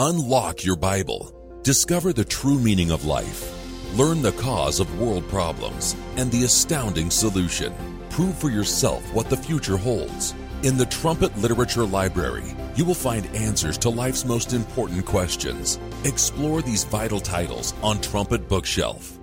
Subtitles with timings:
[0.00, 1.30] Unlock your Bible.
[1.62, 3.52] Discover the true meaning of life.
[3.96, 7.72] Learn the cause of world problems and the astounding solution.
[8.10, 10.34] Prove for yourself what the future holds.
[10.64, 15.78] In the Trumpet Literature Library, you will find answers to life's most important questions.
[16.02, 19.20] Explore these vital titles on Trumpet Bookshelf.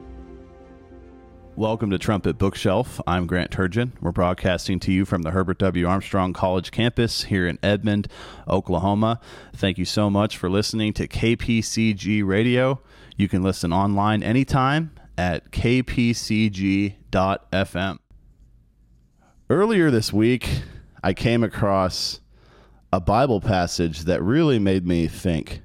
[1.58, 3.02] Welcome to Trumpet Bookshelf.
[3.06, 3.92] I'm Grant Turgeon.
[4.00, 5.86] We're broadcasting to you from the Herbert W.
[5.86, 8.08] Armstrong College campus here in Edmond,
[8.48, 9.20] Oklahoma.
[9.54, 12.82] Thank you so much for listening to KPCG Radio.
[13.18, 16.96] You can listen online anytime at kpcg.fm.
[19.50, 20.62] Earlier this week,
[21.04, 22.22] I came across
[22.94, 25.62] a Bible passage that really made me think.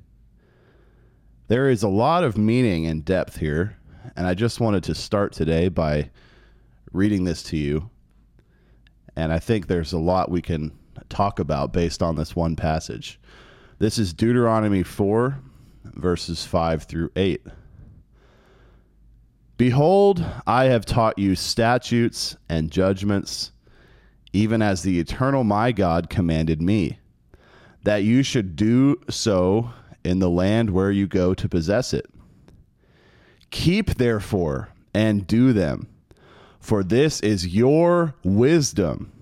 [1.46, 3.78] There is a lot of meaning and depth here
[4.14, 6.10] and I just wanted to start today by
[6.92, 7.90] reading this to you.
[9.16, 10.72] And I think there's a lot we can
[11.08, 13.18] talk about based on this one passage.
[13.78, 15.38] This is Deuteronomy 4,
[15.94, 17.46] verses 5 through 8.
[19.56, 23.52] Behold, I have taught you statutes and judgments,
[24.32, 26.98] even as the eternal my God commanded me,
[27.84, 29.70] that you should do so
[30.04, 32.06] in the land where you go to possess it
[33.50, 35.88] Keep therefore and do them,
[36.58, 39.12] for this is your wisdom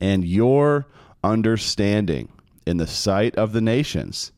[0.00, 0.86] and your
[1.24, 2.28] understanding
[2.66, 4.32] in the sight of the nations,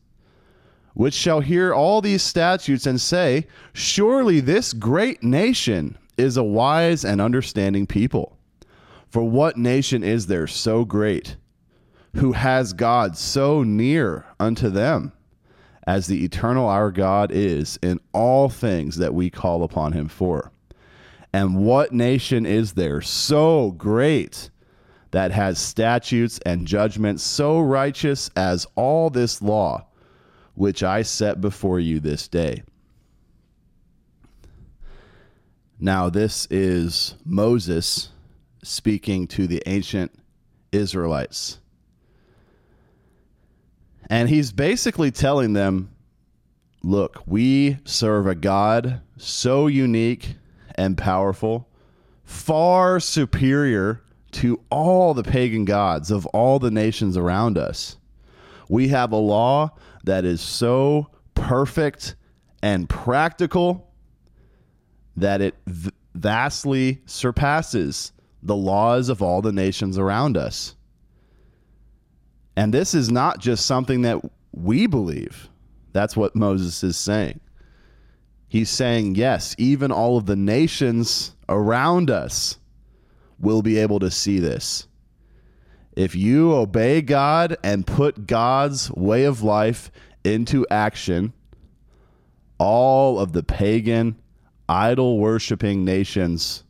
[0.93, 7.03] which shall hear all these statutes and say, Surely this great nation is a wise
[7.03, 8.37] and understanding people.
[9.09, 11.37] For what nation is there so great,
[12.15, 15.11] who has God so near unto them?
[15.87, 20.51] As the eternal our God is in all things that we call upon him for.
[21.31, 24.49] And what nation is there so great
[25.11, 29.85] that has statutes and judgments so righteous as all this law
[30.55, 32.63] which I set before you this day?
[35.77, 38.09] Now, this is Moses
[38.63, 40.13] speaking to the ancient
[40.71, 41.59] Israelites.
[44.09, 45.89] And he's basically telling them
[46.83, 50.35] look, we serve a God so unique
[50.75, 51.67] and powerful,
[52.23, 54.01] far superior
[54.33, 57.97] to all the pagan gods of all the nations around us.
[58.69, 59.71] We have a law
[60.03, 62.15] that is so perfect
[62.61, 63.91] and practical
[65.15, 68.11] that it v- vastly surpasses
[68.43, 70.74] the laws of all the nations around us.
[72.55, 74.21] And this is not just something that
[74.51, 75.49] we believe.
[75.91, 77.39] That's what Moses is saying.
[78.47, 82.57] He's saying, yes, even all of the nations around us
[83.39, 84.87] will be able to see this.
[85.95, 89.91] If you obey God and put God's way of life
[90.23, 91.33] into action,
[92.57, 94.17] all of the pagan,
[94.67, 96.63] idol worshiping nations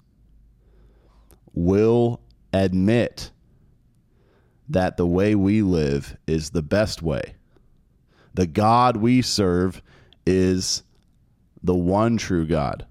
[1.53, 2.19] will
[2.53, 3.31] admit
[4.69, 7.35] that the way we live is the best way.
[8.33, 9.81] The God we serve
[10.25, 10.83] is
[11.63, 12.85] the one true God.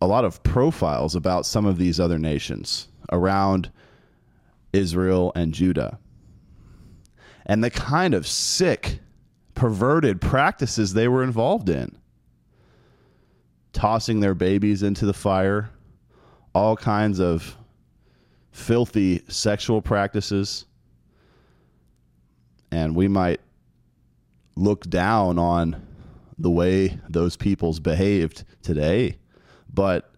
[0.00, 3.70] a lot of profiles about some of these other nations around
[4.72, 5.98] Israel and Judah
[7.46, 9.00] and the kind of sick,
[9.54, 11.96] perverted practices they were involved in.
[13.72, 15.70] Tossing their babies into the fire,
[16.54, 17.56] all kinds of
[18.52, 20.66] filthy sexual practices.
[22.72, 23.40] And we might
[24.56, 25.86] look down on
[26.38, 29.18] the way those peoples behaved today.
[29.72, 30.10] But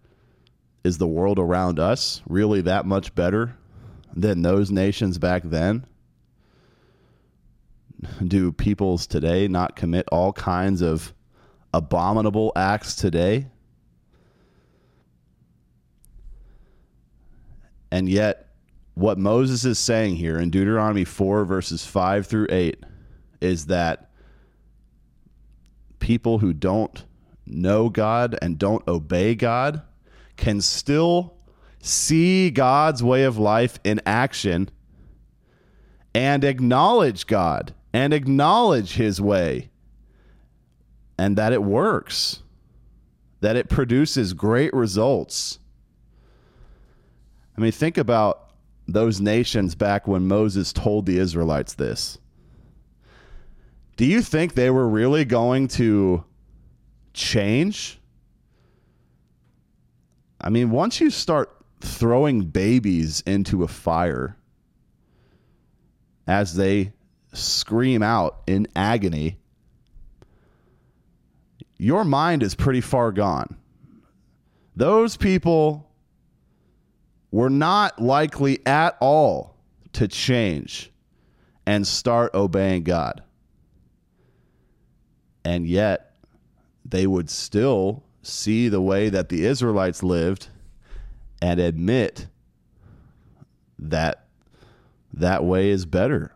[0.85, 3.57] is the world around us really that much better
[4.15, 5.87] than those nations back then?
[8.27, 11.15] Do peoples today not commit all kinds of
[11.73, 13.47] abominable acts today?
[17.91, 18.49] And yet,
[18.95, 22.83] what Moses is saying here in Deuteronomy 4, verses 5 through 8,
[23.41, 24.11] is that
[25.99, 27.05] people who don't
[27.47, 29.83] know God and don't obey God
[30.37, 31.35] can still
[31.81, 34.71] see God's way of life in action
[36.15, 39.71] and acknowledge God and acknowledge his way
[41.19, 42.43] and that it works,
[43.41, 45.59] that it produces great results.
[47.57, 48.51] I mean, think about
[48.89, 52.19] those nations back when Moses told the Israelites this.
[53.97, 56.25] Do you think they were really going to
[57.13, 58.01] change.
[60.41, 64.37] I mean, once you start throwing babies into a fire
[66.27, 66.93] as they
[67.33, 69.39] scream out in agony,
[71.79, 73.57] your mind is pretty far gone.
[74.77, 75.91] Those people
[77.31, 79.57] were not likely at all
[79.95, 80.91] to change
[81.67, 83.23] and start obeying God.
[85.45, 86.15] And yet,
[86.85, 90.49] they would still see the way that the Israelites lived
[91.41, 92.27] and admit
[93.79, 94.27] that
[95.15, 96.33] that way is better.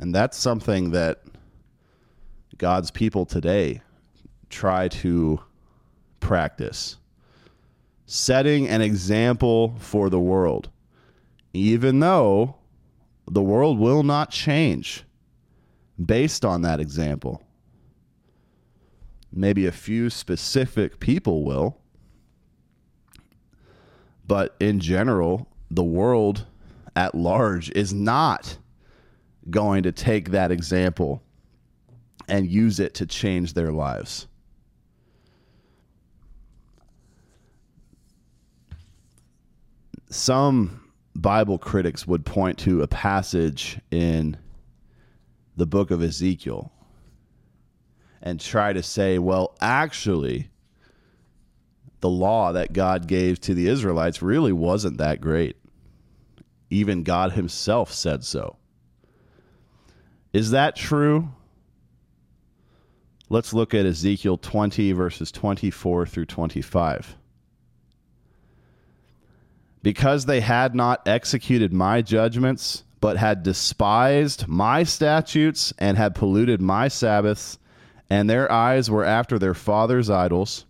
[0.00, 1.22] And that's something that
[2.56, 3.82] God's people today
[4.48, 5.40] try to
[6.20, 6.96] practice.
[8.06, 10.70] Setting an example for the world,
[11.52, 12.56] even though
[13.30, 15.04] the world will not change
[16.04, 17.42] based on that example.
[19.32, 21.76] Maybe a few specific people will.
[24.26, 26.46] But in general, the world
[26.96, 28.58] at large is not
[29.48, 31.22] going to take that example
[32.28, 34.26] and use it to change their lives.
[40.10, 40.80] Some
[41.14, 44.36] Bible critics would point to a passage in
[45.56, 46.72] the book of Ezekiel
[48.22, 50.50] and try to say, well, actually,
[52.00, 55.56] the law that God gave to the Israelites really wasn't that great.
[56.70, 58.56] Even God Himself said so.
[60.32, 61.28] Is that true?
[63.28, 67.16] Let's look at Ezekiel 20, verses 24 through 25.
[69.82, 76.60] Because they had not executed my judgments, but had despised my statutes and had polluted
[76.60, 77.58] my Sabbaths,
[78.10, 80.66] and their eyes were after their fathers' idols.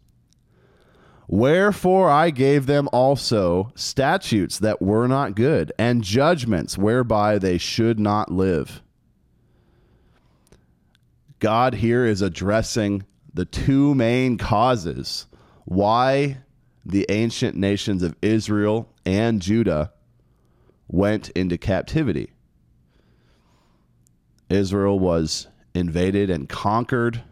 [1.27, 7.99] Wherefore I gave them also statutes that were not good, and judgments whereby they should
[7.99, 8.83] not live.
[11.41, 15.27] God here is addressing the two main causes
[15.65, 16.39] why
[16.85, 19.93] the ancient nations of Israel and Judah
[20.87, 22.33] went into captivity.
[24.51, 27.23] Israel was invaded and conquered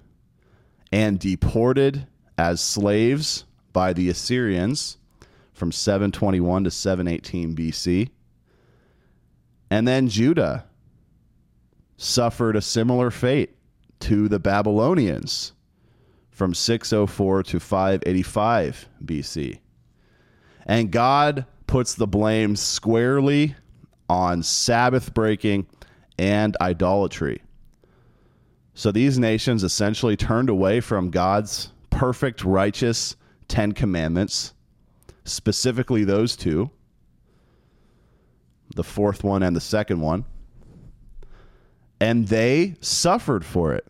[0.90, 2.06] and deported
[2.38, 4.96] as slaves by the Assyrians
[5.52, 8.10] from 721 to 718 BC.
[9.70, 10.64] And then Judah
[11.98, 13.57] suffered a similar fate
[14.00, 15.52] to the Babylonians
[16.30, 19.58] from 604 to 585 BC.
[20.66, 23.56] And God puts the blame squarely
[24.08, 25.66] on Sabbath breaking
[26.18, 27.42] and idolatry.
[28.74, 33.16] So these nations essentially turned away from God's perfect, righteous
[33.48, 34.54] Ten Commandments,
[35.24, 36.70] specifically those two,
[38.76, 40.24] the fourth one and the second one,
[42.00, 43.86] and they suffered for it.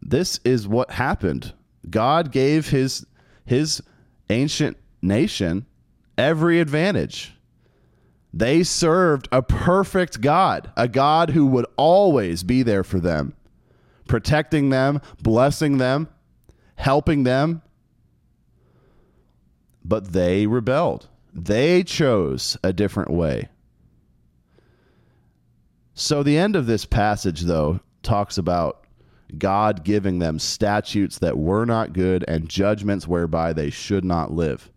[0.00, 1.52] This is what happened.
[1.88, 3.06] God gave his
[3.44, 3.82] his
[4.30, 5.66] ancient nation
[6.18, 7.34] every advantage.
[8.32, 13.34] They served a perfect God, a God who would always be there for them,
[14.06, 16.08] protecting them, blessing them,
[16.74, 17.62] helping them.
[19.84, 21.08] But they rebelled.
[21.32, 23.48] They chose a different way.
[25.96, 28.84] So, the end of this passage, though, talks about
[29.36, 34.70] God giving them statutes that were not good and judgments whereby they should not live.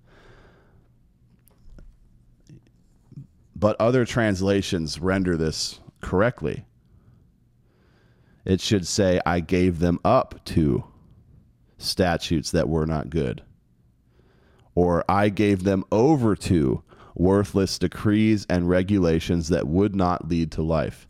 [3.60, 6.66] but other translations render this correctly.
[8.46, 10.86] It should say, I gave them up to
[11.78, 13.44] statutes that were not good.
[14.76, 16.84] Or I gave them over to
[17.16, 21.09] worthless decrees and regulations that would not lead to life.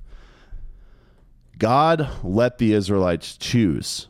[1.60, 4.08] God let the Israelites choose.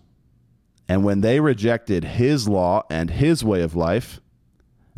[0.88, 4.22] And when they rejected his law and his way of life,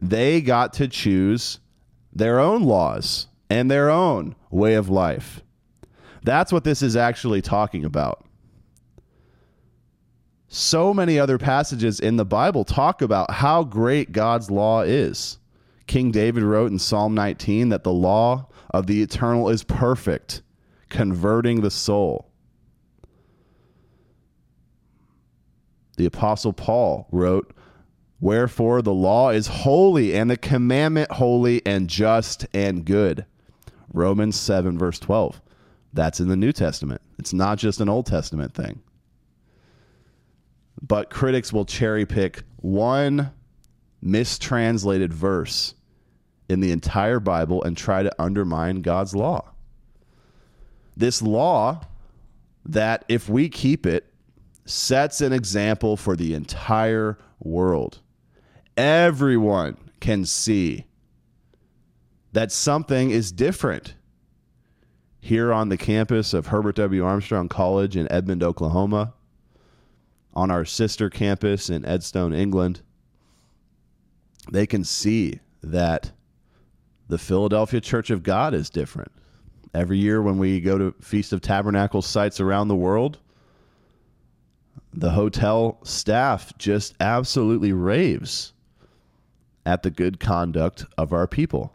[0.02, 1.60] they got to choose
[2.14, 5.42] their own laws and their own way of life.
[6.24, 8.26] That's what this is actually talking about.
[10.48, 15.38] So many other passages in the Bible talk about how great God's law is.
[15.88, 20.42] King David wrote in Psalm 19 that the law of the eternal is perfect,
[20.90, 22.31] converting the soul.
[26.02, 27.54] The Apostle Paul wrote,
[28.20, 33.28] Wherefore the law is holy, and the commandment holy and just and good.
[33.94, 35.40] Romans 7, verse 12.
[35.94, 37.04] That's in the New Testament.
[37.20, 38.82] It's not just an Old Testament thing.
[40.82, 43.32] But critics will cherry pick one
[44.02, 45.76] mistranslated verse
[46.50, 49.52] in the entire Bible and try to undermine God's law.
[50.98, 51.86] This law
[52.66, 54.11] that, if we keep it,
[54.66, 58.00] sets an example for the entire world.
[58.78, 60.86] Everyone can see
[62.34, 63.96] that something is different
[65.20, 67.06] here on the campus of Herbert W.
[67.06, 69.14] Armstrong College in Edmond, Oklahoma,
[70.34, 72.82] on our sister campus in Edstone, England.
[74.52, 76.12] They can see that
[77.08, 79.12] the Philadelphia Church of God is different.
[79.74, 83.20] Every year when we go to Feast of Tabernacles sites around the world,
[84.94, 88.54] the hotel staff just absolutely raves
[89.66, 91.74] at the good conduct of our people.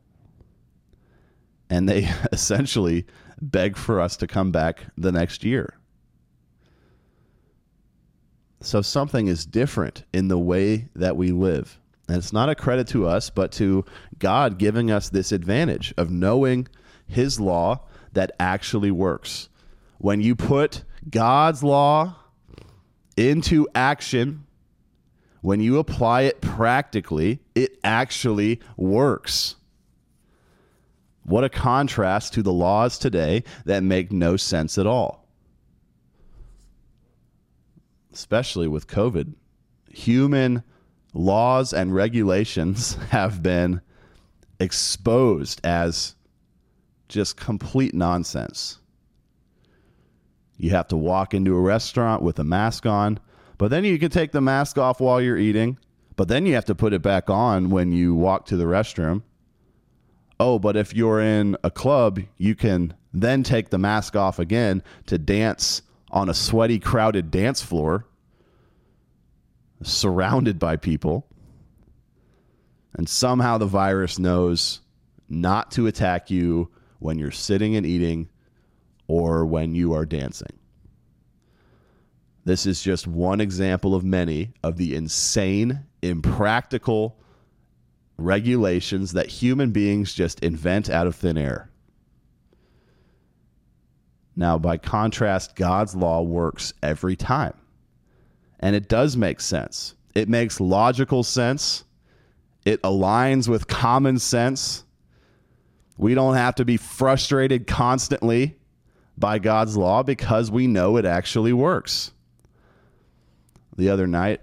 [1.70, 3.06] And they essentially
[3.40, 5.74] beg for us to come back the next year.
[8.60, 11.78] So something is different in the way that we live.
[12.08, 13.84] And it's not a credit to us, but to
[14.18, 16.68] God giving us this advantage of knowing
[17.06, 17.80] His law
[18.12, 19.48] that actually works.
[19.98, 22.16] When you put God's law
[23.16, 24.44] into action,
[25.40, 29.56] when you apply it practically, it actually works.
[31.22, 35.26] What a contrast to the laws today that make no sense at all.
[38.12, 39.34] Especially with COVID.
[39.90, 40.62] Human
[41.12, 43.80] laws and regulations have been
[44.60, 46.14] exposed as
[47.08, 48.78] just complete nonsense.
[50.56, 53.18] You have to walk into a restaurant with a mask on,
[53.58, 55.78] but then you can take the mask off while you're eating,
[56.16, 59.22] but then you have to put it back on when you walk to the restroom.
[60.38, 64.82] Oh, but if you're in a club, you can then take the mask off again
[65.06, 68.06] to dance on a sweaty, crowded dance floor,
[69.82, 71.26] surrounded by people.
[72.94, 74.80] And somehow the virus knows
[75.28, 78.28] not to attack you when you're sitting and eating
[79.08, 80.58] or when you are dancing.
[82.44, 87.18] This is just one example of many of the insane, impractical
[88.18, 91.70] regulations that human beings just invent out of thin air.
[94.36, 97.54] Now, by contrast, God's law works every time.
[98.60, 99.94] And it does make sense.
[100.14, 101.84] It makes logical sense.
[102.64, 104.84] It aligns with common sense.
[105.98, 108.56] We don't have to be frustrated constantly
[109.18, 112.12] by God's law because we know it actually works.
[113.76, 114.40] The other night,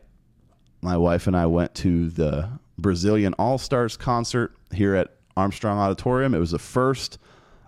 [0.82, 6.34] my wife and I went to the Brazilian All Stars concert here at Armstrong Auditorium.
[6.34, 7.18] It was the first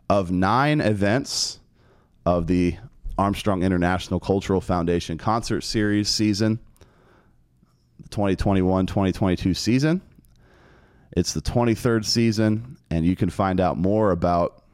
[0.10, 1.60] of nine events
[2.26, 2.78] of the
[3.18, 6.60] Armstrong International Cultural Foundation concert series season,
[8.02, 10.02] the 2021 2022 season.
[11.16, 14.65] It's the 23rd season, and you can find out more about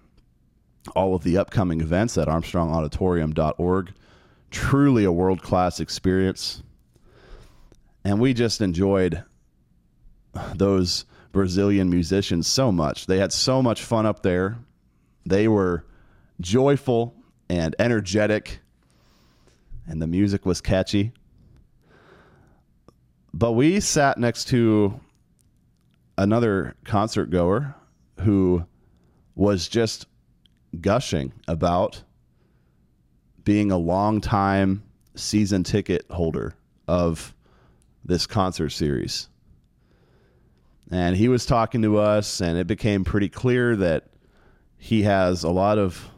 [0.95, 3.93] all of the upcoming events at armstrongauditorium.org.
[4.49, 6.63] Truly a world class experience.
[8.03, 9.23] And we just enjoyed
[10.55, 13.05] those Brazilian musicians so much.
[13.05, 14.57] They had so much fun up there.
[15.25, 15.85] They were
[16.39, 17.15] joyful
[17.49, 18.59] and energetic,
[19.87, 21.13] and the music was catchy.
[23.33, 24.99] But we sat next to
[26.17, 27.75] another concert goer
[28.21, 28.65] who
[29.35, 30.05] was just
[30.79, 32.03] gushing about
[33.43, 34.83] being a long time
[35.15, 36.55] season ticket holder
[36.87, 37.35] of
[38.05, 39.27] this concert series.
[40.89, 44.07] And he was talking to us, and it became pretty clear that
[44.77, 46.09] he has a lot of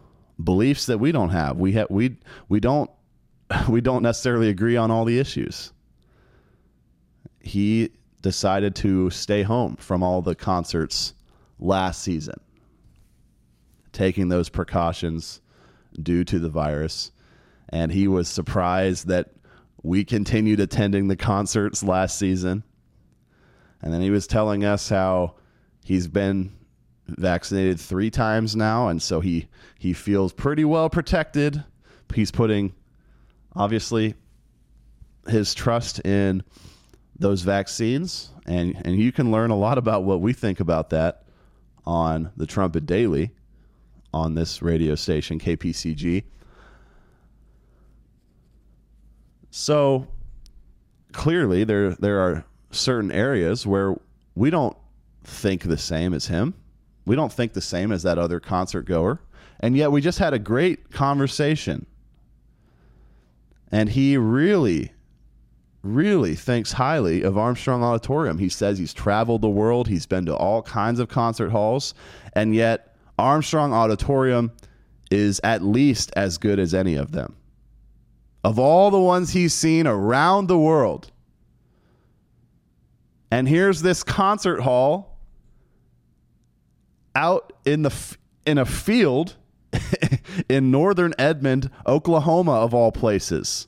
[0.43, 1.57] beliefs that we don't have.
[1.57, 2.17] We have we
[2.49, 2.89] we don't
[3.69, 5.71] we don't necessarily agree on all the issues.
[7.39, 7.91] He
[8.21, 11.13] decided to stay home from all the concerts
[11.59, 12.39] last season
[13.93, 15.39] taking those precautions
[16.01, 17.11] due to the virus.
[17.69, 19.29] And he was surprised that
[19.81, 22.63] we continued attending the concerts last season.
[23.81, 25.35] And then he was telling us how
[25.83, 26.53] he's been
[27.07, 28.87] vaccinated three times now.
[28.87, 29.47] And so he,
[29.77, 31.63] he feels pretty well protected.
[32.13, 32.73] He's putting,
[33.55, 34.15] obviously,
[35.27, 36.43] his trust in
[37.17, 38.29] those vaccines.
[38.45, 41.25] And, and you can learn a lot about what we think about that
[41.85, 43.31] on the Trumpet Daily
[44.13, 46.23] on this radio station, KPCG.
[49.51, 50.07] So
[51.11, 53.95] clearly, there there are certain areas where
[54.35, 54.75] we don't
[55.23, 56.53] think the same as him.
[57.05, 59.19] We don't think the same as that other concert goer.
[59.59, 61.85] And yet we just had a great conversation.
[63.71, 64.91] And he really,
[65.81, 68.37] really thinks highly of Armstrong Auditorium.
[68.37, 71.93] He says he's traveled the world, he's been to all kinds of concert halls,
[72.33, 74.51] and yet Armstrong Auditorium
[75.11, 77.35] is at least as good as any of them.
[78.43, 81.11] Of all the ones he's seen around the world.
[83.31, 85.17] And here's this concert hall
[87.15, 89.35] out in the in a field
[90.49, 93.67] in northern Edmond, Oklahoma, of all places.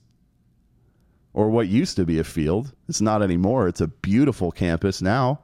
[1.34, 2.74] Or what used to be a field.
[2.88, 3.68] It's not anymore.
[3.68, 5.42] It's a beautiful campus now.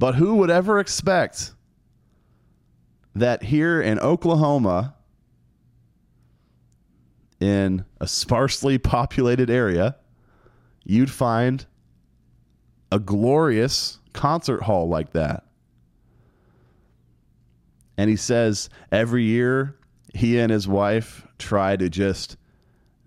[0.00, 1.52] But who would ever expect
[3.14, 4.94] that here in Oklahoma,
[7.38, 9.96] in a sparsely populated area,
[10.84, 11.66] you'd find
[12.90, 15.44] a glorious concert hall like that?
[17.98, 19.76] And he says every year
[20.14, 22.38] he and his wife try to just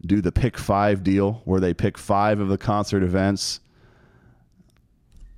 [0.06, 3.62] do the pick five deal where they pick five of the concert events.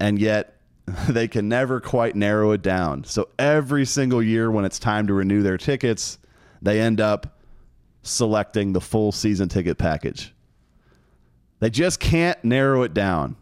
[0.02, 0.55] And yet
[1.10, 3.04] they can never quite narrow it down.
[3.04, 6.20] So every single year when it's time to renew their tickets,
[6.62, 7.40] they end up
[8.04, 10.34] selecting the full season ticket package.
[11.60, 13.38] They just can't narrow it down.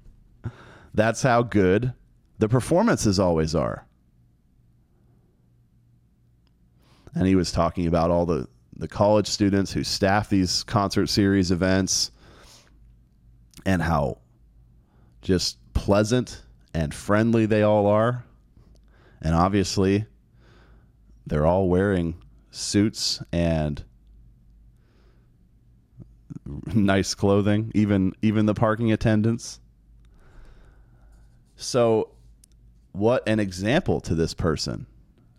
[0.94, 1.94] That's how good
[2.38, 3.86] the performances always are.
[7.14, 11.50] and he was talking about all the the college students who staff these concert series
[11.50, 12.10] events
[13.66, 14.18] and how
[15.20, 16.42] just pleasant
[16.74, 18.24] and friendly they all are.
[19.20, 20.06] And obviously,
[21.26, 22.16] they're all wearing
[22.50, 23.82] suits and
[26.74, 29.60] nice clothing, even even the parking attendants.
[31.56, 32.10] So,
[32.92, 34.86] what an example to this person.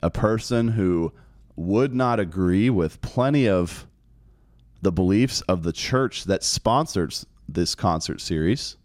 [0.02, 1.14] A person who
[1.56, 3.88] would not agree with plenty of
[4.82, 8.78] the beliefs of the church that sponsors this concert series.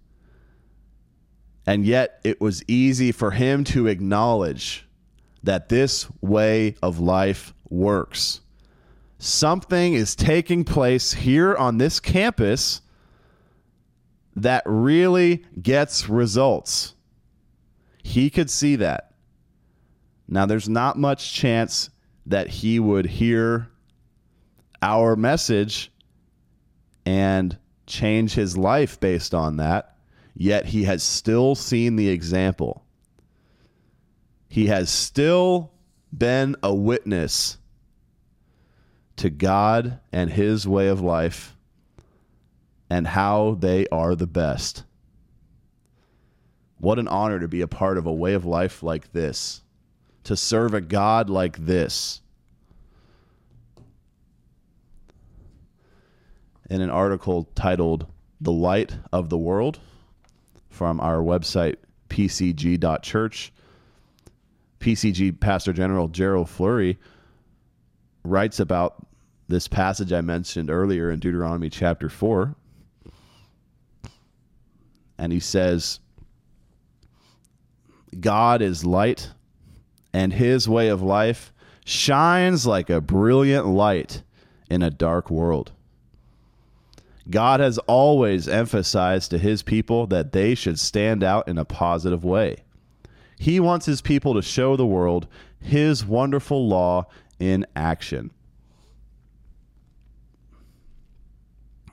[1.68, 4.88] And yet, it was easy for him to acknowledge
[5.42, 8.40] that this way of life works.
[9.18, 12.80] Something is taking place here on this campus
[14.34, 16.94] that really gets results.
[18.02, 19.12] He could see that.
[20.26, 21.90] Now, there's not much chance
[22.24, 23.68] that he would hear
[24.80, 25.92] our message
[27.04, 29.97] and change his life based on that,
[30.40, 32.84] yet he has still seen the example.
[34.48, 35.72] He has still
[36.16, 37.58] been a witness
[39.16, 41.56] to God and his way of life
[42.88, 44.84] and how they are the best.
[46.78, 49.62] What an honor to be a part of a way of life like this
[50.22, 52.22] to serve a God like this.
[56.70, 58.06] In an article titled
[58.40, 59.80] The Light of the World
[60.78, 61.74] from our website,
[62.08, 63.52] pcg.church,
[64.78, 66.96] PCG Pastor General Gerald Flurry
[68.22, 69.04] writes about
[69.48, 72.54] this passage I mentioned earlier in Deuteronomy chapter 4.
[75.18, 75.98] And he says,
[78.20, 79.32] God is light
[80.12, 81.52] and his way of life
[81.84, 84.22] shines like a brilliant light
[84.70, 85.72] in a dark world.
[87.30, 92.24] God has always emphasized to his people that they should stand out in a positive
[92.24, 92.64] way.
[93.38, 95.28] He wants his people to show the world
[95.60, 97.06] his wonderful law
[97.38, 98.30] in action.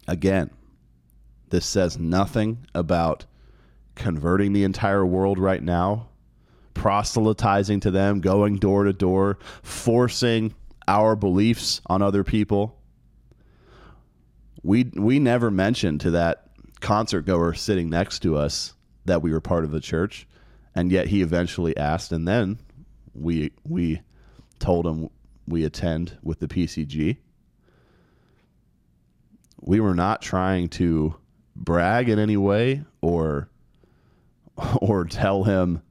[0.08, 0.50] Again,
[1.50, 3.26] this says nothing about
[3.96, 6.08] converting the entire world right now
[6.76, 10.54] proselytizing to them, going door to door, forcing
[10.88, 12.78] our beliefs on other people.
[14.66, 16.48] We we never mentioned to that
[16.80, 18.74] concert goer sitting next to us
[19.06, 20.28] that we were part of the church,
[20.74, 22.58] and yet he eventually asked, and then
[23.14, 24.02] we we
[24.58, 25.10] told him
[25.48, 27.18] we attend with the PCG.
[29.62, 31.16] We were not trying to
[31.56, 33.48] brag in any way or
[34.78, 35.84] or tell him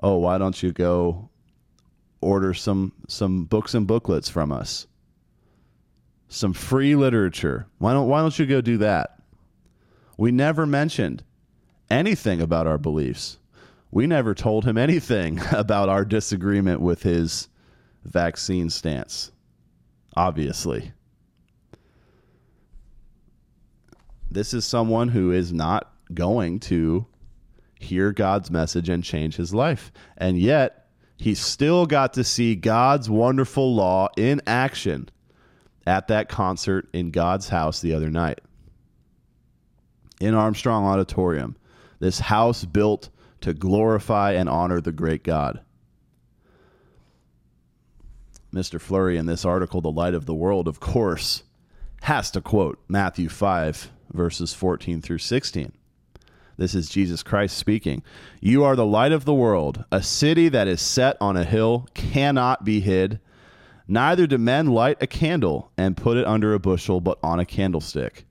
[0.00, 1.30] oh, why don't you go
[2.20, 4.86] order some some books and booklets from us?
[6.28, 7.66] Some free literature.
[7.78, 9.18] Why don't why don't you go do that?
[10.16, 11.22] We never mentioned
[11.90, 13.38] anything about our beliefs.
[13.90, 17.48] We never told him anything about our disagreement with his
[18.04, 19.32] vaccine stance.
[20.16, 20.92] Obviously.
[24.30, 27.06] This is someone who is not going to
[27.80, 29.90] hear God's message and change his life.
[30.16, 35.08] And yet, he still got to see God's wonderful law in action
[35.88, 38.40] at that concert in God's house the other night.
[40.20, 41.56] In Armstrong Auditorium,
[41.98, 43.08] this house built
[43.40, 45.60] to glorify and honor the great God.
[48.52, 48.80] Mr.
[48.80, 51.44] Flurry in this article, The Light of the World, of course,
[52.02, 55.72] has to quote Matthew 5, verses 14 through 16.
[56.56, 58.02] This is Jesus Christ speaking.
[58.40, 59.84] You are the light of the world.
[59.92, 63.20] A city that is set on a hill cannot be hid.
[63.88, 67.46] Neither do men light a candle and put it under a bushel, but on a
[67.46, 68.26] candlestick.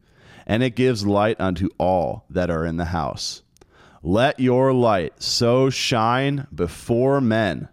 [0.45, 3.41] And it gives light unto all that are in the house.
[4.03, 7.67] Let your light so shine before men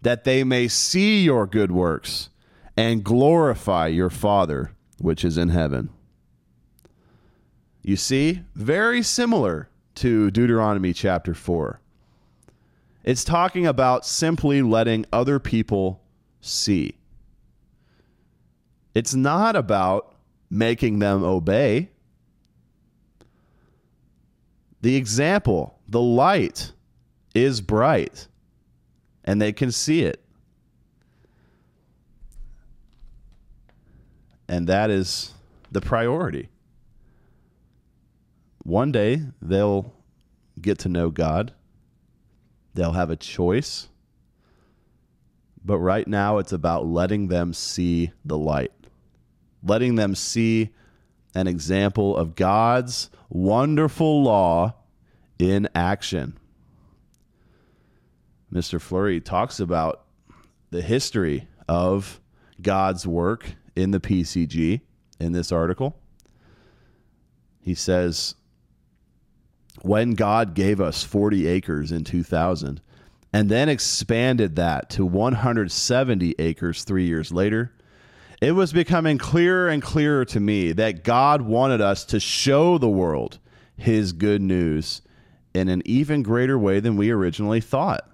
[0.00, 2.30] that they may see your good works
[2.76, 5.90] and glorify your Father which is in heaven.
[7.82, 11.80] You see, very similar to Deuteronomy chapter 4.
[13.02, 16.02] It's talking about simply letting other people
[16.40, 16.99] see.
[18.94, 20.14] It's not about
[20.50, 21.90] making them obey.
[24.80, 26.72] The example, the light,
[27.34, 28.26] is bright
[29.24, 30.22] and they can see it.
[34.48, 35.32] And that is
[35.70, 36.48] the priority.
[38.64, 39.92] One day they'll
[40.60, 41.54] get to know God,
[42.74, 43.88] they'll have a choice.
[45.64, 48.72] But right now, it's about letting them see the light,
[49.62, 50.70] letting them see
[51.34, 54.74] an example of God's wonderful law
[55.38, 56.38] in action.
[58.52, 58.80] Mr.
[58.80, 60.04] Flurry talks about
[60.70, 62.20] the history of
[62.60, 64.80] God's work in the PCG
[65.20, 65.96] in this article.
[67.60, 68.34] He says,
[69.82, 72.80] when God gave us 40 acres in 2000
[73.32, 77.72] and then expanded that to 170 acres three years later,
[78.40, 82.88] it was becoming clearer and clearer to me that God wanted us to show the
[82.88, 83.38] world
[83.76, 85.02] his good news
[85.54, 88.06] in an even greater way than we originally thought.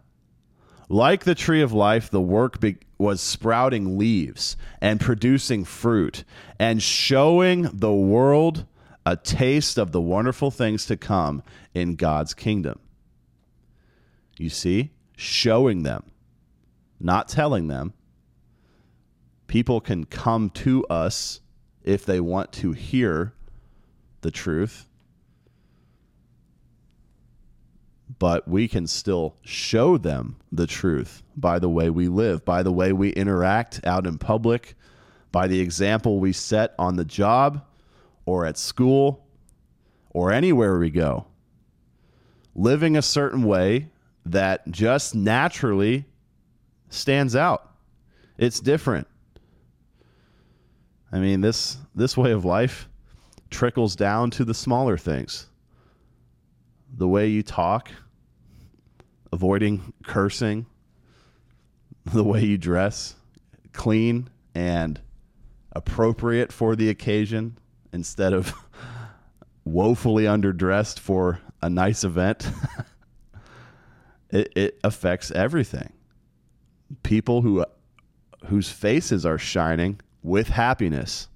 [0.88, 6.24] Like the tree of life, the work be- was sprouting leaves and producing fruit
[6.58, 8.66] and showing the world
[9.04, 11.42] a taste of the wonderful things to come
[11.74, 12.78] in God's kingdom.
[14.38, 16.04] You see, showing them,
[17.00, 17.92] not telling them.
[19.46, 21.40] People can come to us
[21.84, 23.32] if they want to hear
[24.20, 24.86] the truth
[28.18, 32.72] but we can still show them the truth by the way we live, by the
[32.72, 34.74] way we interact out in public,
[35.32, 37.64] by the example we set on the job
[38.24, 39.26] or at school
[40.10, 41.26] or anywhere we go.
[42.54, 43.90] Living a certain way
[44.24, 46.06] that just naturally
[46.88, 47.70] stands out.
[48.38, 49.06] It's different.
[51.12, 52.88] I mean, this this way of life
[53.50, 55.46] trickles down to the smaller things.
[56.96, 57.90] The way you talk,
[59.32, 60.66] avoiding cursing,
[62.04, 63.14] the way you dress,
[63.72, 65.00] clean and
[65.72, 67.58] appropriate for the occasion
[67.92, 68.52] instead of
[69.64, 72.50] woefully underdressed for a nice event.
[74.30, 75.92] it, it affects everything.
[77.02, 77.64] People who
[78.46, 81.28] whose faces are shining with happiness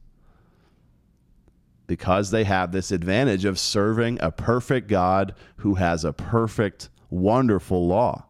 [1.86, 7.86] because they have this advantage of serving a perfect God who has a perfect wonderful
[7.86, 8.26] law.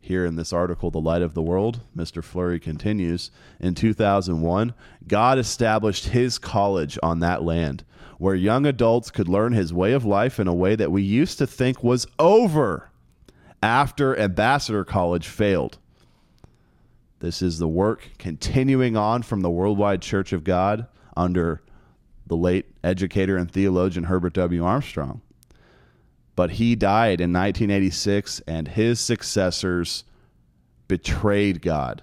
[0.00, 2.22] Here in this article, The Light of the World, Mr.
[2.22, 4.74] Flurry continues In 2001,
[5.06, 7.84] God established his college on that land
[8.18, 11.36] where young adults could learn his way of life in a way that we used
[11.38, 12.90] to think was over
[13.62, 15.78] after Ambassador College failed.
[17.24, 21.62] This is the work continuing on from the Worldwide Church of God under
[22.26, 24.62] the late educator and theologian Herbert W.
[24.62, 25.22] Armstrong
[26.36, 30.04] but he died in 1986 and his successors
[30.88, 32.02] betrayed God.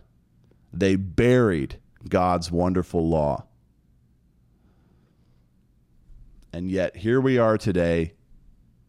[0.73, 3.45] They buried God's wonderful law.
[6.53, 8.13] And yet, here we are today,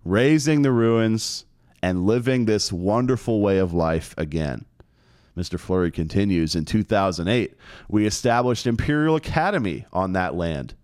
[0.04, 1.44] raising the ruins
[1.82, 4.64] and living this wonderful way of life again.
[5.36, 5.58] Mr.
[5.58, 7.54] Flurry continues In 2008,
[7.88, 10.74] we established Imperial Academy on that land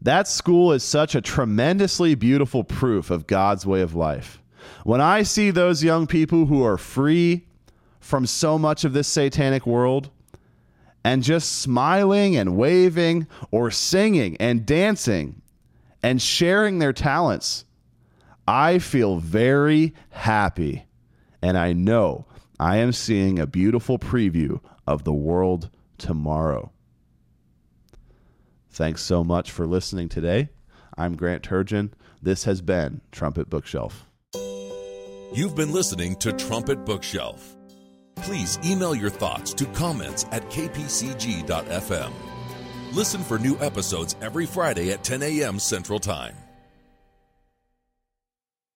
[0.00, 4.40] that school is such a tremendously beautiful proof of God's way of life.
[4.84, 7.46] When I see those young people who are free
[8.00, 10.10] from so much of this satanic world
[11.04, 15.42] and just smiling and waving or singing and dancing
[16.02, 17.64] and sharing their talents,
[18.46, 20.84] I feel very happy
[21.42, 22.26] and I know
[22.60, 26.72] I am seeing a beautiful preview of the world tomorrow.
[28.70, 30.50] Thanks so much for listening today.
[30.96, 31.92] I'm Grant Turgeon.
[32.20, 34.06] This has been Trumpet Bookshelf.
[35.32, 37.56] You've been listening to Trumpet Bookshelf.
[38.16, 42.12] Please email your thoughts to comments at kpcg.fm.
[42.92, 45.58] Listen for new episodes every Friday at 10 a.m.
[45.58, 46.34] Central Time.